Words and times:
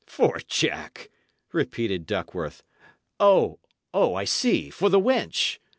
"For 0.07 0.39
Jack!" 0.47 1.11
repeated 1.53 2.07
Duckworth. 2.07 2.63
"O, 3.19 3.59
I 3.93 4.23
see, 4.25 4.71
for 4.71 4.89
the 4.89 4.99
wench! 4.99 5.59